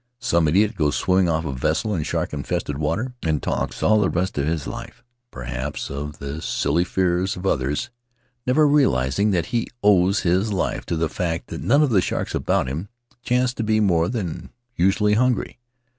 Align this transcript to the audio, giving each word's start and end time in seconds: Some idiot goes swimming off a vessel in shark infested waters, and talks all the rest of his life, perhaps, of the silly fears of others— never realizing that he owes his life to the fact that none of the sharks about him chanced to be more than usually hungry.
Some 0.17 0.47
idiot 0.47 0.73
goes 0.75 0.95
swimming 0.95 1.29
off 1.29 1.45
a 1.45 1.51
vessel 1.53 1.93
in 1.93 2.01
shark 2.01 2.33
infested 2.33 2.79
waters, 2.79 3.09
and 3.21 3.39
talks 3.39 3.83
all 3.83 4.01
the 4.01 4.09
rest 4.09 4.35
of 4.39 4.47
his 4.47 4.65
life, 4.65 5.03
perhaps, 5.29 5.91
of 5.91 6.17
the 6.17 6.41
silly 6.41 6.83
fears 6.83 7.35
of 7.35 7.45
others— 7.45 7.91
never 8.47 8.67
realizing 8.67 9.29
that 9.29 9.45
he 9.53 9.67
owes 9.83 10.21
his 10.21 10.51
life 10.51 10.87
to 10.87 10.95
the 10.97 11.07
fact 11.07 11.49
that 11.49 11.61
none 11.61 11.83
of 11.83 11.91
the 11.91 12.01
sharks 12.01 12.33
about 12.33 12.65
him 12.67 12.89
chanced 13.21 13.57
to 13.57 13.63
be 13.63 13.79
more 13.79 14.09
than 14.09 14.49
usually 14.75 15.13
hungry. 15.13 15.59